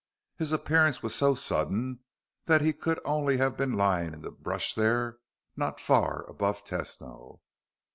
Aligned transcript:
His 0.35 0.51
appearance 0.51 1.03
was 1.03 1.13
so 1.13 1.35
sudden 1.35 1.99
that 2.45 2.61
he 2.63 2.73
could 2.73 2.99
only 3.05 3.37
have 3.37 3.55
been 3.55 3.73
lying 3.73 4.15
in 4.15 4.21
the 4.23 4.31
brush 4.31 4.73
there, 4.73 5.19
not 5.55 5.79
far 5.79 6.27
above 6.27 6.65
Tesno. 6.65 7.41